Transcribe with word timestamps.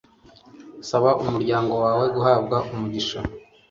saba 0.87 1.11
umuryango 1.23 1.73
wawe 1.83 2.05
guhabwa 2.15 2.57
umugisha 2.71 3.19